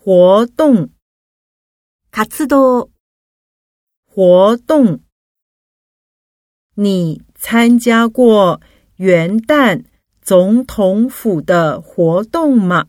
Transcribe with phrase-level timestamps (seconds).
[0.00, 0.89] 活动，
[2.11, 2.91] 活動、
[4.05, 5.03] 活动。
[6.75, 8.61] 你参加过
[8.95, 9.85] 元旦
[10.21, 12.87] 总统府的活动吗？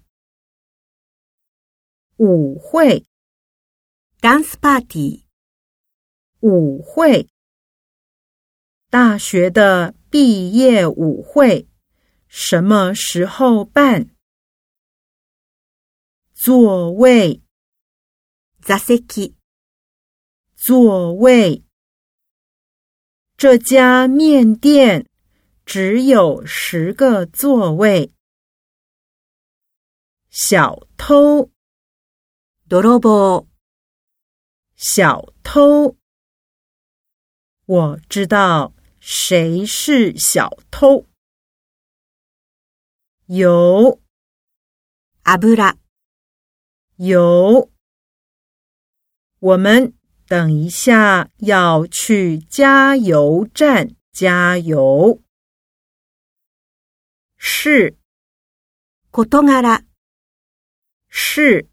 [2.17, 3.05] 舞会，
[4.21, 5.25] ダンスパーティー、
[6.41, 7.29] 舞会。
[8.89, 11.66] 大学的毕业舞会
[12.29, 14.11] 什么时候办？
[16.45, 17.40] 座位，
[18.61, 19.37] 座席、
[20.56, 21.62] 座位。
[23.37, 25.09] 这家面店
[25.64, 28.12] 只有十个座位。
[30.30, 31.48] 小偷，
[32.64, 33.47] 泥棒、
[34.74, 35.97] 小偷。
[37.66, 41.06] 我知道谁是小偷。
[43.27, 44.00] 油，
[45.24, 45.81] 油、
[47.05, 47.69] 油。
[49.41, 49.92] 我们
[50.29, 55.20] 等一下要去加油站加油。
[57.36, 57.98] 是
[59.11, 59.86] 事柄、
[61.08, 61.69] 是，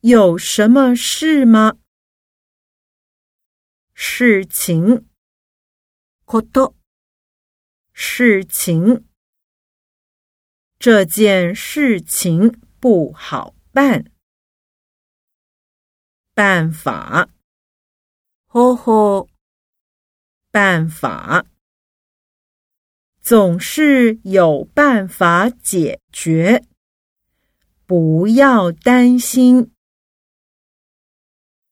[0.00, 1.78] 有什么事吗？
[3.94, 5.06] 事情，
[6.26, 6.74] こと、
[7.94, 9.08] 事情。
[10.78, 14.12] 这件事情不好办。
[16.34, 17.30] 办法，
[18.46, 19.26] 方法、
[20.50, 21.46] 办法，
[23.22, 26.62] 总是有办法解决。
[27.86, 29.72] 不要担心。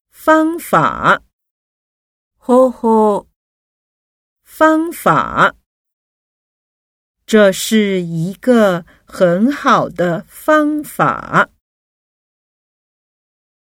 [0.08, 1.22] 方法，
[2.38, 3.26] 方法、
[4.42, 5.54] 方法，
[7.32, 11.48] 这是一个很好的方法。